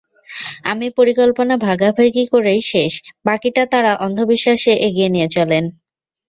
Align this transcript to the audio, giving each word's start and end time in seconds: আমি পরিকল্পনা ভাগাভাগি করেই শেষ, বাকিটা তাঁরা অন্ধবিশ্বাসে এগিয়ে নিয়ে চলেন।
আমি 0.63 0.87
পরিকল্পনা 0.97 1.55
ভাগাভাগি 1.67 2.23
করেই 2.33 2.61
শেষ, 2.71 2.93
বাকিটা 3.25 3.63
তাঁরা 3.71 3.91
অন্ধবিশ্বাসে 4.05 4.73
এগিয়ে 4.87 5.09
নিয়ে 5.09 5.27
চলেন। 5.35 5.63